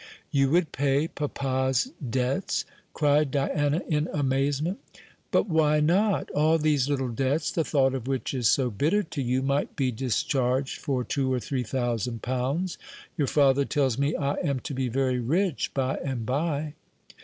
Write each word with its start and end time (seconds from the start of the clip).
"You 0.31 0.49
would 0.49 0.71
pay 0.71 1.07
papa's 1.07 1.91
debts!" 2.09 2.65
cried 2.91 3.29
Diana 3.29 3.83
in 3.87 4.07
amazement. 4.11 4.79
"But 5.29 5.47
why 5.47 5.79
not? 5.79 6.31
All 6.31 6.57
these 6.57 6.89
little 6.89 7.09
debts, 7.09 7.51
the 7.51 7.63
thought 7.63 7.93
of 7.93 8.07
which 8.07 8.33
is 8.33 8.49
so 8.49 8.71
bitter 8.71 9.03
to 9.03 9.21
you, 9.21 9.43
might 9.43 9.75
be 9.75 9.91
discharged 9.91 10.79
for 10.79 11.03
two 11.03 11.31
or 11.31 11.39
three 11.39 11.61
thousand 11.61 12.23
pounds. 12.23 12.79
Your 13.15 13.27
father 13.27 13.63
tells 13.63 13.99
me 13.99 14.15
I 14.15 14.37
am 14.43 14.59
to 14.61 14.73
be 14.73 14.87
very 14.89 15.19
rich 15.19 15.71
by 15.75 15.97
and 16.03 16.25
by." 16.25 16.73